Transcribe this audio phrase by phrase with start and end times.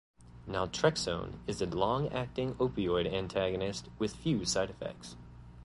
[0.47, 5.15] Naltrexone is a long-acting opioid antagonist with few side effects.